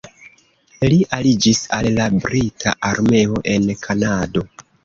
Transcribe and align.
Li 0.93 0.97
aliĝis 1.17 1.59
al 1.77 1.89
la 1.99 2.07
brita 2.25 2.75
armeo 2.93 3.41
en 3.55 3.71
Kanado. 3.87 4.47